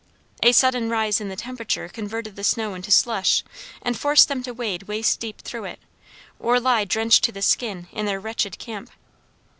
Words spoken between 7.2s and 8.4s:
to the skin in their